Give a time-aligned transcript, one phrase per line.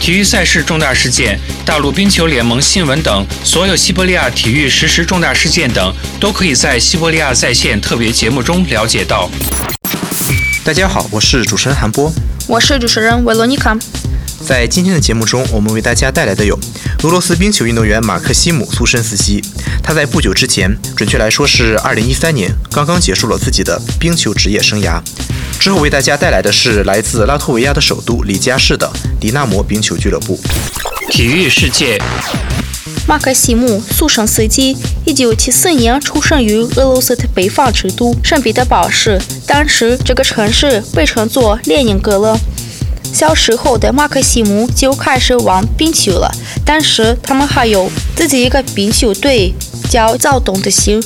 [0.00, 9.28] 体育赛事重大事件、大陆冰球联盟新闻等，所有西伯利亚体育实时重大事件等，都可以在西伯利亚在线特别节目中了解到。
[10.64, 12.10] 大家好，我是主持人韩波，
[12.48, 13.76] 我是主持人维罗妮卡。
[14.40, 16.58] 在今天的节目中，我们为大家带来的有
[17.02, 19.42] 俄罗斯冰球运动员马克西姆·苏申斯基。
[19.82, 25.00] 他在不久之前，准确来说是2013年，刚刚结束了自己的冰球职业生涯。
[25.58, 30.38] 之后为大家带来的是来自拉脱维亚的首都里加市的迪纳摩冰球俱乐部。
[31.08, 31.98] 体育世界，
[33.08, 34.76] 马克西姆·苏申斯基，
[35.06, 42.38] 一九七四年出生于俄罗斯的北方之都圣彼得堡市，当时这个城市被称作列宁格勒。
[43.12, 46.30] 小时候的马克西姆就开始玩冰球了，
[46.64, 49.52] 当时他们还有自己一个冰球队，
[49.90, 51.02] 叫躁动的心。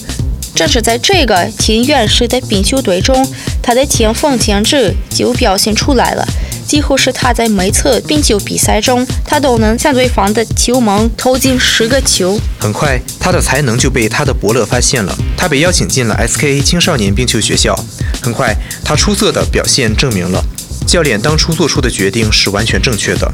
[0.55, 3.27] 正是在这个挺原始的冰球队中，
[3.61, 6.25] 他的天赋潜质就表现出来了。
[6.67, 12.39] 几乎是他在每次冰球比赛中，他都能向对方的球门投进十个球。
[12.59, 17.77] 很快，他的才能就被他的伯乐发现了，他被邀请进了 SKA 青少年冰球学校。
[18.23, 20.43] 很快，他出色的表现证明了
[20.87, 23.31] 教练当初做出的决定是完全正确的。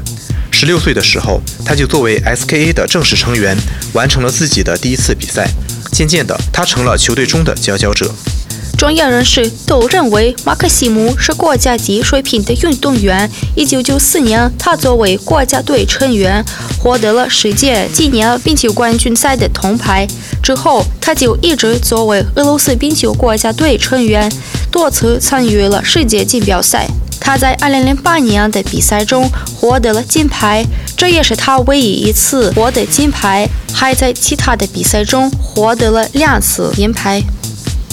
[0.51, 3.57] 十六岁的时候，他就作为 SKA 的正式成员，
[3.93, 5.47] 完成了自己的第一次比赛。
[5.91, 8.11] 渐渐的，他成了球队中的佼佼者。
[8.77, 13.29] 专业人士都认为马克西姆是国家级水平的运动员。
[13.55, 16.43] 一九九四年，他作为国家队成员
[16.79, 20.07] 获得了世界纪念冰球冠军赛的铜牌。
[20.41, 24.31] 之后，他就一直作为俄罗斯冰球国家队成员，
[24.71, 26.87] 多次参与了世界锦标赛。
[27.21, 30.65] 他在2008年的比赛中获得了金牌，
[30.97, 33.47] 这也是他唯一一次获得金牌。
[33.73, 37.23] 还在其他的比赛中获得了两次银牌。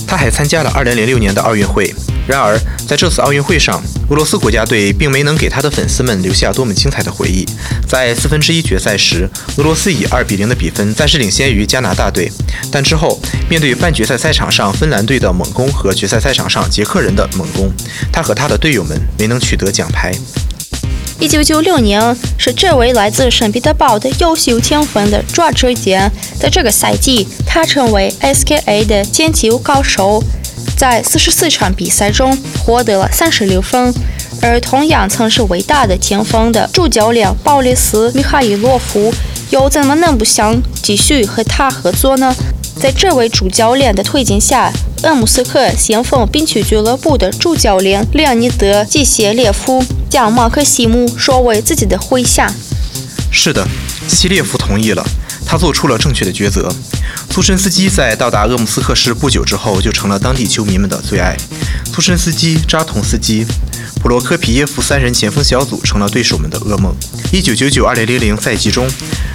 [0.06, 1.94] 他还参加了2006年的奥运会。
[2.26, 7.46] 然而，在这次奥运会上，俄罗斯国家队并没能给他的粉丝们留下多么精彩的回忆。
[7.86, 12.30] 在四分之一决赛时，俄罗斯以二比零的比分暂时领先于加拿大队，
[12.70, 17.70] 但之后面对半决赛赛场上芬兰队的猛攻和决赛赛场上捷克人的猛攻，
[18.12, 20.12] 他和他的队友们没能取得奖牌。
[21.18, 30.22] 一九九六年是这位来自圣彼得堡的优秀前锋的转折点，在这个赛季，他成为 SKA 的捡球高手。
[30.76, 33.92] 在四十四场比赛中获得了三十六分，
[34.42, 39.12] 而同样曾是伟大的前锋的主教练鲍里斯·米哈伊洛夫
[39.50, 42.32] 又怎么能不想继续和他合作呢？
[42.80, 44.72] 在这位主教练的推荐下，
[45.02, 52.52] 鄂木斯克先锋冰球俱乐部的主教练列尼德·季谢列夫将马克西姆说为自己的麾下。
[53.32, 53.66] 是的，
[54.06, 55.04] 季谢列夫同意了。
[55.44, 56.72] 他做出了正确的抉择。
[57.30, 61.36] 苏申斯基在到达鄂木斯克市不久之后，就成了当地球迷们的最爱。
[61.92, 63.46] 苏申斯基、扎同斯基、
[64.02, 66.94] 普罗科皮耶夫三人前锋小组成了对手们的噩梦。
[67.32, 68.86] 1999-2000赛季中，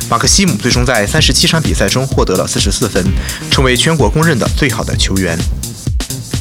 [0.09, 3.03] 马克西姆最终在37场比赛中获得了44分，
[3.49, 5.37] 成为全国公认的最好的球员。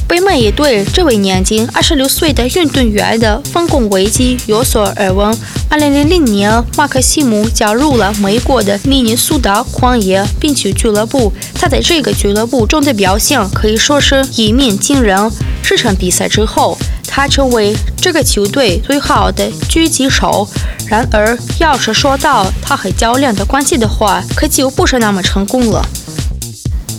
[0.07, 5.35] 北美也对这位年仅二十六岁的运动员的丰功伟绩有所耳闻。
[5.69, 11.33] 二零零零年，马克西姆加入了美国的密尼苏达矿业冰球俱乐部。
[11.55, 15.31] 他在这个俱乐部中的表现可以说是一鸣惊人。
[15.63, 16.77] 这场比赛之后，
[17.15, 20.49] 他成为这个球队最好的狙击手。
[20.87, 25.85] 然而，要是说到他和教练的关系的话，可就不是那么成功了。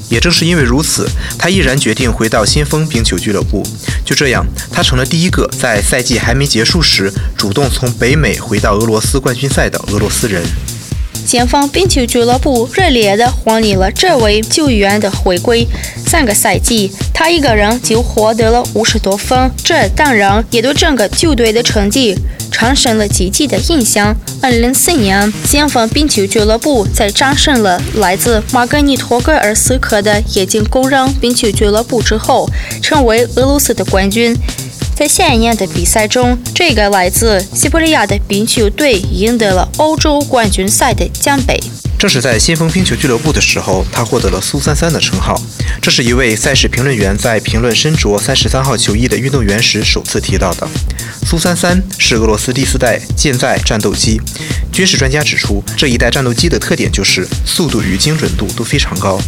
[0.09, 3.67] 也正是因为如此，他毅然决定回到先锋冰球俱乐部。
[4.05, 10.45] 就这样，他成了第一个在赛季还没结束时主动从北美回到俄罗斯冠军赛的俄罗斯人。
[11.27, 15.67] 先锋冰球俱乐部热烈地欢迎了这位球员的回归。
[16.07, 22.17] 三个赛季，他一个人就获得了五十多分，这当然也对整个球队的成绩。
[22.53, 24.15] 产生了积极的影响。
[24.41, 32.49] 二零零四年，先锋冰球俱乐部在战胜了来自马格尼托格尔斯克的液晶工人冰球俱乐部之后，
[32.81, 34.37] 成为俄罗斯的冠军。
[34.95, 41.61] 在下一年的比赛中，这个来自西伯利亚的冰球队赢得了欧洲冠军赛的奖杯。
[41.99, 45.41] 正是在先锋冰球俱乐部的时候，他获得了“苏三三”的称号。
[45.83, 50.69] 这是一位赛事评论员在评论身着三十三号球衣的运动员时首次提到的。
[51.27, 54.21] 苏三三是俄罗斯第四代舰载战斗机，
[54.71, 59.19] 军事专家指出，这一代战斗机的特点就是速度与精准度都非常高。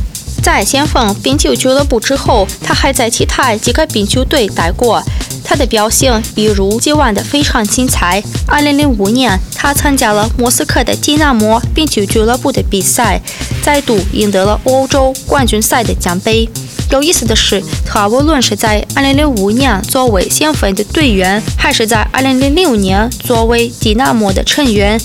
[0.42, 5.02] 在先锋冰球俱乐部之后，他还在其他几个冰球队待过。
[5.48, 8.20] 他的表现一如既往的非常精彩。
[8.48, 13.20] 2005年，他参加了莫斯科的迪纳摩冰球俱乐部的比赛，
[13.62, 16.48] 再度赢得了欧洲冠军赛的奖杯。
[16.90, 25.00] 有意思的是，他无论是在2005年作为先锋的队员，还是在2006年作为迪纳摩的成员，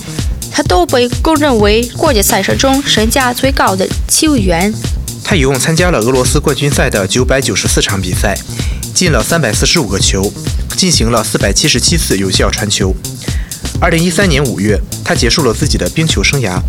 [0.50, 4.72] 他都被公认为国际赛事中身价最高的球员。
[5.32, 8.36] 他一共参加了俄罗斯冠军赛的994场比赛。
[8.92, 10.30] 进了三百四十五个球，
[10.76, 12.94] 进行了四百七十七次有效传球。
[13.80, 16.60] 二零一三年五月，他结束了自己的冰球生涯。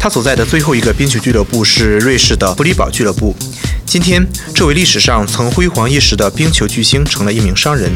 [0.00, 3.36] 他所在的最后一个冰球俱乐部是瑞士的弗里堡俱乐部。
[3.86, 7.88] 今天，这位历史上曾辉煌一时的冰球巨星成了一名商人。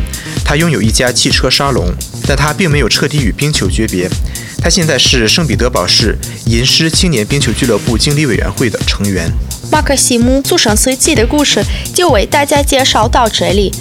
[0.45, 1.93] 他拥有一家汽车沙龙，
[2.29, 4.09] 但他并没有彻底与冰球诀别。
[4.59, 6.17] 他现在是圣彼得堡市
[6.47, 9.29] 银狮青年冰球俱乐部经理委员会的成员。
[9.73, 11.65] 马克西姆祖上随记的故事
[11.95, 13.73] 就为大家介绍到这里，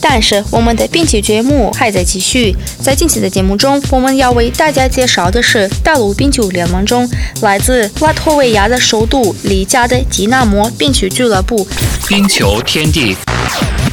[0.00, 2.56] 但是我们的冰球节目还在继续。
[2.82, 7.08] 在近期的节目中，我们要为大家介绍的是大陆冰球联盟中
[7.40, 11.64] 来自拉脱维亚的首都里加的迪纳摩冰球俱乐部。
[12.08, 13.16] 冰球天地，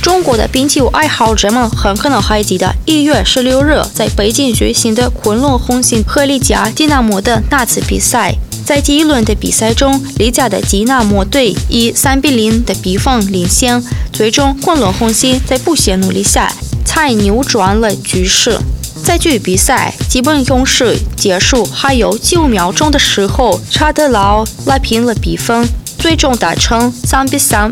[0.01, 8.33] 中国的冰球爱好者们很可能还记得一月十六日在北京举行的昆仑红星和利加迪纳摩的那次比赛。
[8.65, 13.81] 在第一轮的比赛中，利加的吉纳摩队以三比零的比分领先，
[14.11, 16.51] 最终昆仑红星在不懈努力下
[16.83, 18.59] 才扭转了局势。
[19.03, 25.69] 在距比赛基本用时结束还有九秒钟的时候，查德劳拉平了比分，
[25.99, 27.71] 最终达成三比三。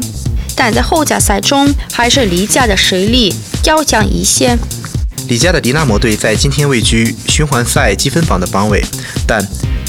[0.56, 4.56] 但在后加赛中，还是利加的实力要强一些。
[5.28, 8.86] 李家的迪纳摩队在今天位居循环赛积分榜的榜尾，
[9.25, 9.44] 但。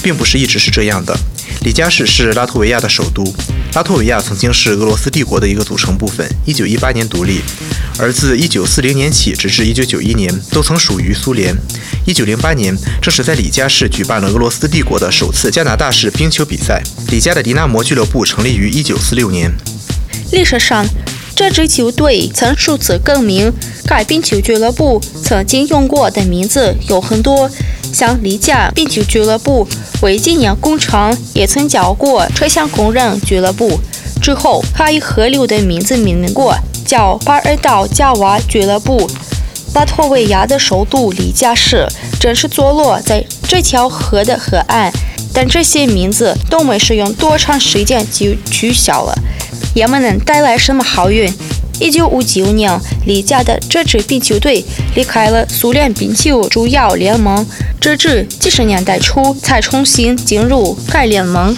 [0.04, 1.18] 并不是一直是这样的。
[1.62, 3.24] 里加市是拉脱维亚的首都。
[3.72, 6.28] 拉脱维亚曾经是俄罗斯帝国的一个组成部分。
[6.44, 7.40] 一九一八年独立，
[7.98, 11.56] 而自一九四零年起直至一九九一年都曾属于苏联。
[12.04, 16.82] 一九零八年正是在里加市举办了俄罗斯帝国的首次加拿大式冰球比赛。
[17.08, 19.50] 里加的迪纳摩俱乐部成立于一九四六年。
[20.30, 20.86] 历史上，
[21.34, 23.50] 这支球队曾数次更名。
[23.86, 27.50] 该冰球俱乐部曾经用过的名字有很多。
[27.94, 29.66] 像丽家冰球俱乐部
[30.02, 33.78] 为纪念工程，也曾叫过车厢工人俱乐部。
[34.20, 39.08] 之后，还以河流的名字命名过，叫巴尔道加瓦俱乐部。
[39.74, 41.86] 拉脱维亚的首都里加市
[42.20, 44.92] 正是坐落在这条河的河岸，
[45.32, 49.14] 但这些名字都没使用多长时间就取消了，
[49.74, 51.32] 也没能带来什么好运。
[51.80, 57.44] 一九五九年，李家的这支冰球队离开了苏联冰球主要联盟，
[57.80, 61.54] 直至七十年代初才重新进入该联盟。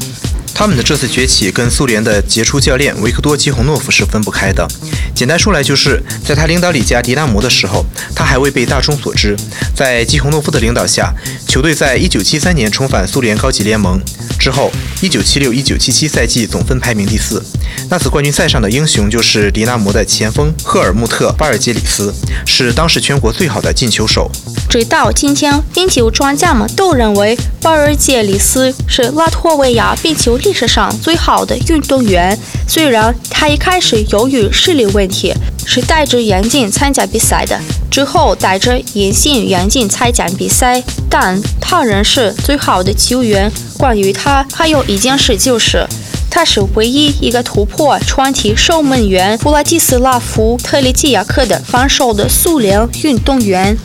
[0.55, 4.67] 他们的这次崛起跟苏联的杰出教练维克多·基洪诺夫是分不开的。
[5.15, 7.85] 简单说来，就是在他领导李家迪纳摩的时候，
[8.15, 9.37] 他还未被大众所知。
[9.75, 11.13] 在基洪诺夫的领导下，
[11.47, 14.01] 球队在1973年重返苏联高级联盟
[14.39, 14.71] 之后
[15.03, 17.43] ，1976-1977赛季总分排名第四。
[17.91, 22.15] 那次冠军赛上的英雄就是迪纳摩的前锋赫尔穆特·巴尔杰里斯，
[22.47, 24.31] 是当时全国最好的进球手。
[24.69, 30.37] 直到今天，冰球专家们都认为巴尔杰里斯是拉脱维亚冰球。
[30.39, 35.33] 历史上最好的运动员，虽然他一开始由于视力问题
[35.67, 37.59] 是戴着眼镜参加比赛的，
[37.91, 43.51] 之后戴着隐形眼镜参加比赛，但他仍是最好的球员。
[43.79, 45.87] 关于他，还有一件事就是，
[46.31, 53.77] 他是唯一一个突破传奇守门员弗拉基斯拉夫·特里季亚克的防守的苏联运动员。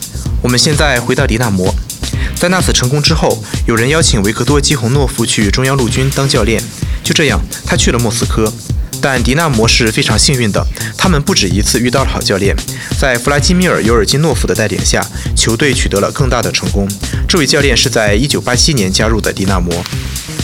[0.41, 1.73] 我们现在回到迪纳摩。
[2.35, 6.61] 在那次成功之后，有人邀请维克多·基洪诺夫去中央陆军当教练。
[7.03, 8.51] 就这样，他去了莫斯科。
[9.01, 10.65] 但迪纳摩是非常幸运的，
[10.95, 12.55] 他们不止一次遇到了好教练。
[12.99, 15.05] 在弗拉基米尔·尤尔金诺夫的带领下，
[15.35, 16.87] 球队取得了更大的成功。
[17.27, 19.73] 这位教练是在1987年加入的迪纳摩。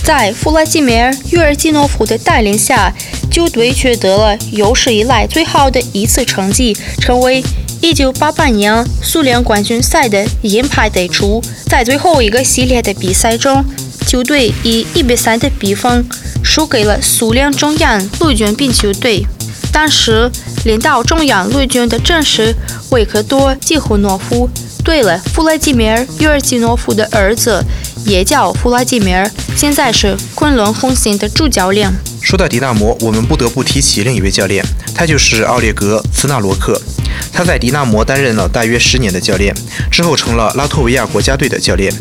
[0.03, 2.91] 在弗拉基米尔·尤尔金诺夫的带领下，
[3.29, 7.43] 球队取得了有史以来最好的一次成绩，成为。
[7.79, 13.63] 一九八八年苏联冠军赛的银牌得主，在最后一个系列的比赛中，
[14.07, 16.07] 球队以一比三的比分
[16.41, 19.27] 输给了苏联中央陆军冰球队。
[19.73, 20.31] 当时
[20.63, 22.55] 领导中央陆军的正是
[22.91, 24.49] 维克多·季胡诺夫。
[24.81, 27.61] 对了，弗拉基米尔·尤尔基诺夫的儿子
[28.05, 31.91] 也叫弗拉基米尔，现在是昆仑红星的主教练。
[32.21, 36.81] 说到迪纳摩，我们不得不提起另一位教练，他就是奥列格·茨纳罗克。
[37.33, 39.53] 他在迪纳摩担任了大约十年的教练，
[39.91, 41.93] 之后成了拉脱维亚国家队的教练。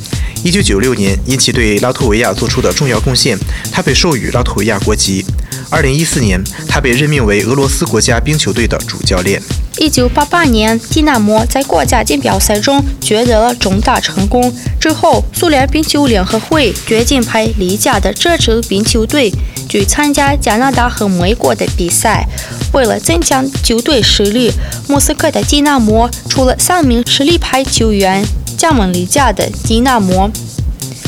[0.46, 3.36] 1996年，因其对拉脱维亚做出的重要贡献，
[3.72, 5.24] 他被授予拉脱维亚国籍。
[5.72, 9.42] 2014年，他被任命为俄罗斯国家冰球队的主教练。
[9.78, 14.54] 一九八八年，蒂纳摩在国家锦标赛中取得了重大成功。
[14.80, 19.32] 之后，苏联冰球联合会决定派里加的这支冰球队
[19.68, 22.24] 去参加加拿大和美国的比赛。
[22.72, 24.52] 为了增强球队实力，
[24.86, 28.24] 莫斯科的蒂纳摩出了三名实力派球员，
[28.56, 30.30] 加盟里加的蒂纳摩。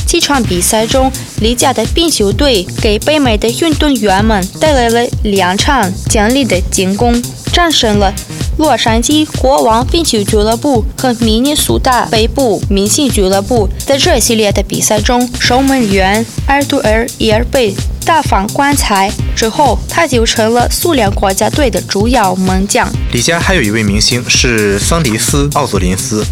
[0.07, 8.14] 几场比赛中，里加的冰球队给北美的运动员们带来了两场强力的进攻，战胜了。
[8.57, 17.73] 洛杉矶国王冰球俱乐部和明尼苏达北部明星俱乐部在这系列的比赛中，守门员埃杜尔伊尔贝
[18.09, 22.88] 大放光彩之后，他就成了苏联国家队的主要门将。
[23.12, 26.25] 李佳还有一位明星是桑迪斯奥佐林斯，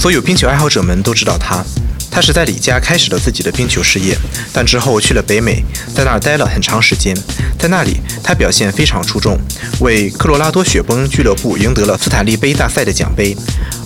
[0.00, 1.62] 所有冰球爱好者们都知道他。
[2.10, 4.16] 他是在李家开始了自己的冰球事业，
[4.52, 5.62] 但之后去了北美，
[5.94, 7.16] 在那儿待了很长时间。
[7.58, 9.38] 在那里，他表现非常出众，
[9.80, 13.36] 为科罗拉多雪崩俱乐部赢得了斯坦利杯大赛的奖杯。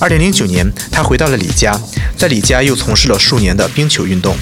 [0.00, 1.78] 2009年，他回到了李家，
[2.16, 4.36] 在李家又从事了数年的冰球运动。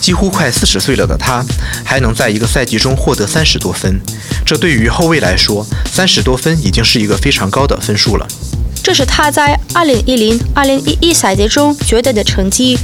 [0.00, 1.44] 几乎快四十岁了的他，
[1.84, 4.00] 还能在一个赛季中获得三十多分，
[4.44, 8.26] 这对于后卫来说，三十多分已经是一个非常高的分数了。
[8.82, 12.78] 这是他在2010-2011赛季中取得的成绩。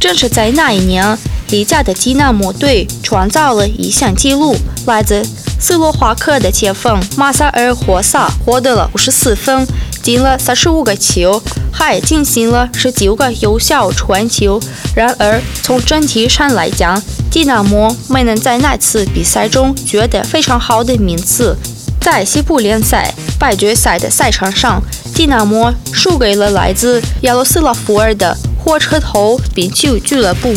[0.00, 1.16] 正是在那一年，
[1.48, 5.24] 里加的基纳摩队创造了一项纪录：来自
[5.60, 9.66] 斯洛伐克的前锋马萨尔·霍萨获得了54分，
[10.02, 14.60] 进了35个球，还进行了19个有效传球。
[14.94, 17.00] 然而，从整体上来讲，
[17.30, 21.56] 基纳摩没能在那次比赛中取得非常好的名次。
[22.00, 24.82] 在西部联赛半决赛的赛场上，
[25.14, 28.36] 迪纳摩输给了来自亚罗斯拉夫尔的。
[28.60, 30.52] 火车头冰球俱乐部，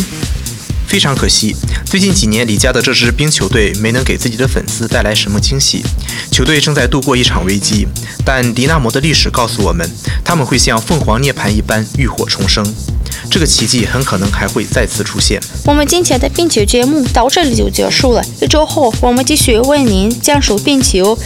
[0.86, 5.82] 非常可惜，最近几年李家的这支冰球队没能给自己的粉丝带来什么惊喜。
[6.30, 7.86] 球队正在度过一场危机，
[8.22, 9.88] 但迪纳摩的历史告诉我们，
[10.22, 12.62] 他们会像凤凰涅槃一般浴火重生。
[13.30, 15.40] 这个奇迹很可能还会再次出现。
[15.64, 21.16] 我们今天的冰球节目到这里就结束了，一周后我们继续为您讲述冰球。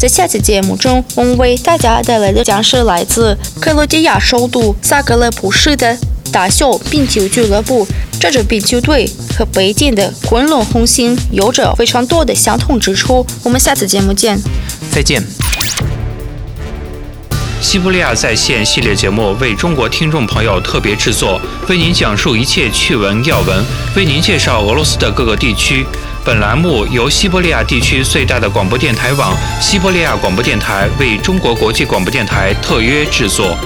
[0.00, 5.94] 在下期节目中，我们为大家带来的将是来自克罗地亚首都萨格勒布市的。
[6.32, 7.86] 大小冰球俱乐部，
[8.18, 13.26] 这支冰球队和北京的昆仑红星有着非常多的相同之处。
[13.42, 14.40] 我们下次节目见，
[14.90, 15.22] 再见。
[17.60, 21.38] 西伯利亚在线系列节目为中国听众朋友特别制作，
[21.68, 23.62] 为您讲述一切趣闻要闻，
[23.94, 25.84] 为您介绍俄罗斯的各个地区。
[26.30, 33.58] 本栏目由西伯利亚地区最大的广播电台网——西伯利亚广播电台为中国国际广播电台特约制作。